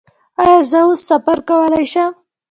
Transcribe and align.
ایا 0.41 0.57
زه 0.71 0.79
اوس 0.87 0.99
سفر 1.09 1.37
کولی 1.47 1.85
شم؟ 1.91 2.11